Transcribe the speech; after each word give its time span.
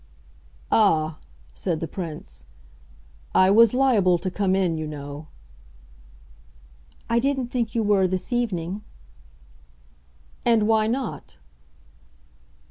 "Ah," 0.71 1.19
said 1.53 1.79
the 1.79 1.87
Prince, 1.87 2.45
"I 3.35 3.51
was 3.51 3.71
liable 3.71 4.17
to 4.17 4.31
come 4.31 4.55
in, 4.55 4.75
you 4.75 4.87
know." 4.87 5.27
"I 7.07 7.19
didn't 7.19 7.49
think 7.49 7.75
you 7.75 7.83
were 7.83 8.07
this 8.07 8.33
evening." 8.33 8.83
"And 10.43 10.67
why 10.67 10.87
not?" 10.87 11.37